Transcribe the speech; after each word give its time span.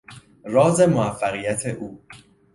راز 0.43 0.81
موفقیت 0.81 1.65
او 1.65 2.01